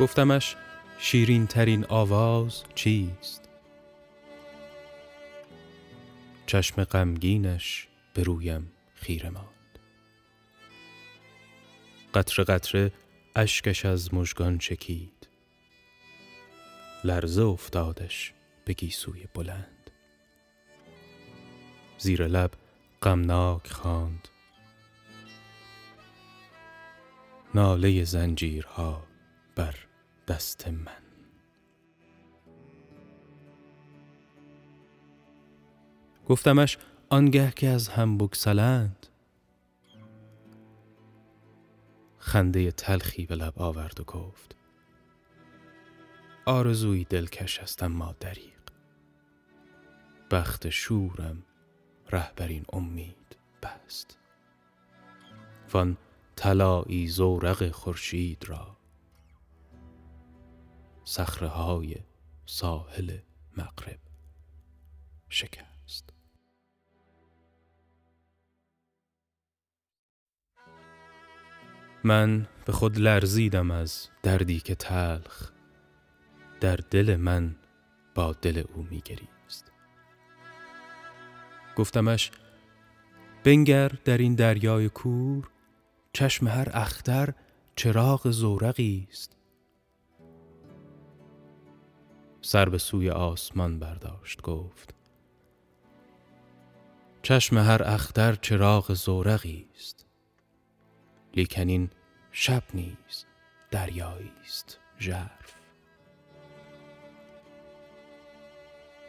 گفتمش 0.00 0.56
شیرین 0.98 1.46
ترین 1.46 1.86
آواز 1.88 2.62
چیست؟ 2.74 3.48
چشم 6.46 6.84
غمگینش 6.84 7.88
به 8.14 8.22
رویم 8.22 8.72
خیره 8.94 9.30
ماند. 9.30 9.78
قطره 12.14 12.44
قطره 12.44 12.92
اشکش 13.36 13.84
از 13.84 14.14
مژگان 14.14 14.58
چکید. 14.58 15.28
لرزه 17.04 17.42
افتادش 17.42 18.32
به 18.64 18.72
گیسوی 18.72 19.26
بلند. 19.34 19.90
زیر 21.98 22.26
لب 22.26 22.50
غمناک 23.02 23.68
خواند. 23.68 24.28
ناله 27.54 28.04
زنجیرها 28.04 29.06
بر 29.56 29.83
دست 30.28 30.68
من. 30.68 31.04
گفتمش 36.28 36.78
آنگه 37.10 37.52
که 37.56 37.68
از 37.68 37.88
هم 37.88 38.18
بگسلند. 38.18 39.06
خنده 42.18 42.70
تلخی 42.70 43.26
به 43.26 43.36
لب 43.36 43.52
آورد 43.56 44.00
و 44.00 44.04
گفت 44.04 44.56
آرزوی 46.46 47.04
دلکش 47.04 47.60
است 47.60 47.82
اما 47.82 48.14
دریق 48.20 48.54
بخت 50.30 50.70
شورم 50.70 51.42
رهبرین 52.10 52.64
امید 52.72 53.36
بست. 53.62 54.18
وان 55.72 55.96
طلایی 56.36 57.08
زورق 57.08 57.70
خورشید 57.70 58.48
را 58.48 58.73
صخره 61.04 61.48
های 61.48 61.96
ساحل 62.46 63.18
مغرب. 63.56 63.98
شکست. 65.28 66.12
من 72.04 72.46
به 72.64 72.72
خود 72.72 72.98
لرزیدم 72.98 73.70
از 73.70 74.08
دردی 74.22 74.60
که 74.60 74.74
تلخ. 74.74 75.50
در 76.60 76.76
دل 76.76 77.16
من 77.16 77.56
با 78.14 78.32
دل 78.32 78.64
او 78.74 78.82
میگریست. 78.82 79.72
گفتمش 81.76 82.30
بنگر 83.44 83.88
در 83.88 84.18
این 84.18 84.34
دریای 84.34 84.88
کور 84.88 85.48
چشم 86.12 86.48
هر 86.48 86.68
اختر 86.72 87.34
چراغ 87.76 88.30
زورقی 88.30 89.08
است. 89.10 89.36
سر 92.44 92.68
به 92.68 92.78
سوی 92.78 93.10
آسمان 93.10 93.78
برداشت 93.78 94.42
گفت 94.42 94.94
چشم 97.22 97.58
هر 97.58 97.82
اختر 97.82 98.34
چراغ 98.34 98.92
زورقی 98.92 99.68
است 99.74 100.06
لیکن 101.34 101.68
این 101.68 101.90
شب 102.32 102.62
نیز 102.74 103.24
دریایی 103.70 104.32
است 104.44 104.80
ژرف. 105.00 105.54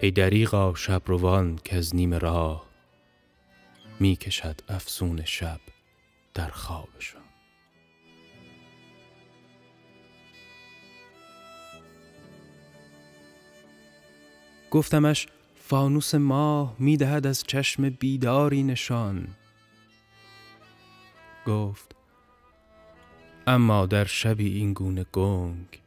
ای 0.00 0.10
دریغا 0.10 0.74
شبروان 0.74 1.58
که 1.64 1.76
از 1.76 1.96
نیم 1.96 2.14
راه 2.14 2.66
می 4.00 4.16
کشد 4.16 4.60
افسون 4.68 5.24
شب 5.24 5.60
در 6.34 6.48
خوابشان. 6.48 7.22
گفتمش 14.70 15.26
فانوس 15.54 16.14
ماه 16.14 16.76
می 16.78 16.96
دهد 16.96 17.26
از 17.26 17.44
چشم 17.46 17.90
بیداری 17.90 18.62
نشان. 18.62 19.28
گفت 21.46 21.96
اما 23.46 23.86
در 23.86 24.04
شبی 24.04 24.48
این 24.48 24.72
گونه 24.72 25.04
گنگ 25.12 25.82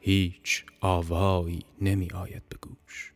هیچ 0.00 0.64
آوایی 0.80 1.64
نمی 1.80 2.10
آید 2.10 2.42
به 2.48 2.56
گوش. 2.60 3.12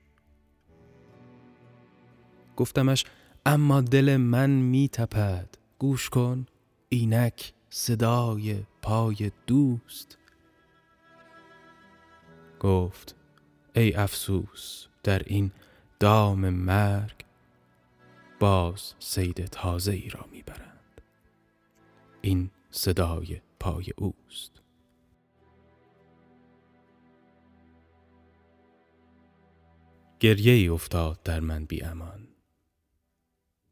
گفتمش 2.57 3.05
اما 3.47 3.81
دل 3.81 4.17
من 4.17 4.51
می 4.51 4.89
تپد. 4.89 5.59
گوش 5.79 6.09
کن 6.09 6.47
اینک 6.89 7.53
صدای 7.71 8.63
پای 8.83 9.31
دوست. 9.47 10.19
گفت 12.61 13.18
ای 13.79 13.95
افسوس 13.95 14.87
در 15.03 15.23
این 15.27 15.51
دام 16.01 16.51
مرگ 16.51 17.25
باز 18.41 18.95
سید 18.99 19.47
تازه 19.47 19.93
ای 19.93 20.09
را 20.09 20.27
می‌برند 20.33 21.01
این 22.21 22.51
صدای 22.71 23.41
پای 23.61 23.87
اوست. 23.97 24.63
گریه 30.21 30.53
ای 30.53 30.69
افتاد 30.69 31.23
در 31.23 31.41
من 31.41 31.65
بی 31.65 31.83
امان. 31.83 32.29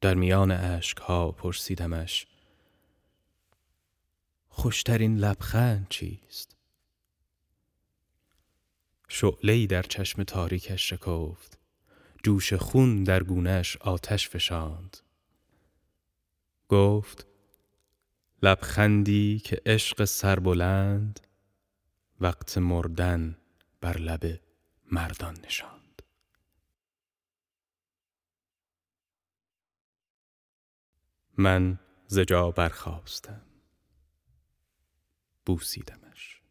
در 0.00 0.14
میان 0.14 0.50
عشق 0.50 1.00
ها 1.00 1.30
پرسیدمش 1.30 2.26
خوشترین 4.48 5.16
لبخند 5.16 5.86
چیست؟ 5.90 6.55
شعله 9.18 9.66
در 9.66 9.82
چشم 9.82 10.22
تاریکش 10.22 10.90
شکفت. 10.90 11.58
جوش 12.22 12.52
خون 12.52 13.04
در 13.04 13.22
گونهش 13.22 13.76
آتش 13.76 14.28
فشاند. 14.28 14.96
گفت 16.68 17.26
لبخندی 18.42 19.38
که 19.44 19.62
عشق 19.66 20.04
سربلند 20.04 21.20
وقت 22.20 22.58
مردن 22.58 23.38
بر 23.80 23.98
لب 23.98 24.40
مردان 24.92 25.36
نشاند. 25.44 26.02
من 31.38 31.78
زجا 32.06 32.50
برخواستم 32.50 33.42
بوسیدمش. 35.46 36.45